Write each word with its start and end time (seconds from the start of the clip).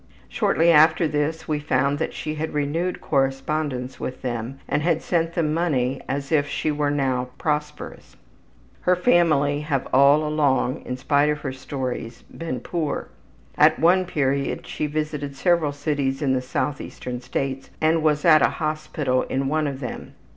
Shortly 0.27 0.71
after 0.71 1.07
this 1.07 1.47
we 1.47 1.59
found 1.59 1.99
that 1.99 2.11
she 2.11 2.33
had 2.33 2.55
renewed 2.55 3.01
correspondence 3.01 3.99
with 3.99 4.23
them 4.23 4.57
and 4.67 4.81
had 4.81 5.03
sent 5.03 5.35
them 5.35 5.53
money 5.53 6.01
as 6.09 6.31
if 6.31 6.47
she 6.47 6.71
were 6.71 6.89
now 6.89 7.29
prosperous. 7.37 8.15
Her 8.79 8.95
family 8.95 9.59
have 9.59 9.87
all 9.93 10.25
along, 10.27 10.81
in 10.87 10.97
spite 10.97 11.29
of 11.29 11.41
her 11.41 11.53
stories, 11.53 12.23
been 12.23 12.61
poor. 12.61 13.09
At 13.55 13.77
one 13.77 14.05
period 14.05 14.65
she 14.65 14.87
visited 14.87 15.35
several 15.35 15.71
cities 15.71 16.23
in 16.23 16.33
the 16.33 16.41
southeastern 16.41 17.21
states 17.21 17.69
and 17.79 18.01
was 18.01 18.25
at 18.25 18.41
a 18.41 18.49
hospital 18.57 19.21
in 19.29 19.49
one 19.49 19.67
of 19.67 19.81
them. 19.81 20.15